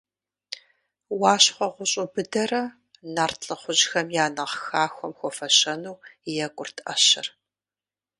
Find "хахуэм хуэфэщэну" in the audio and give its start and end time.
4.69-6.01